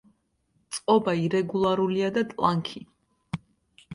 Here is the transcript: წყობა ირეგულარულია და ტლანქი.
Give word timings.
წყობა 0.77 1.13
ირეგულარულია 1.25 2.09
და 2.17 2.25
ტლანქი. 2.33 2.81